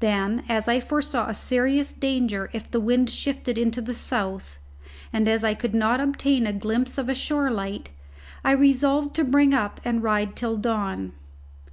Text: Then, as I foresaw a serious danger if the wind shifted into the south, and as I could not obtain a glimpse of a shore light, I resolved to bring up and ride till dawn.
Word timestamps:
Then, 0.00 0.42
as 0.48 0.66
I 0.66 0.80
foresaw 0.80 1.28
a 1.28 1.34
serious 1.36 1.92
danger 1.92 2.50
if 2.52 2.68
the 2.68 2.80
wind 2.80 3.08
shifted 3.08 3.56
into 3.56 3.80
the 3.80 3.94
south, 3.94 4.58
and 5.12 5.28
as 5.28 5.44
I 5.44 5.54
could 5.54 5.76
not 5.76 6.00
obtain 6.00 6.44
a 6.44 6.52
glimpse 6.52 6.98
of 6.98 7.08
a 7.08 7.14
shore 7.14 7.52
light, 7.52 7.90
I 8.44 8.50
resolved 8.50 9.14
to 9.14 9.22
bring 9.22 9.54
up 9.54 9.80
and 9.84 10.02
ride 10.02 10.34
till 10.34 10.56
dawn. 10.56 11.12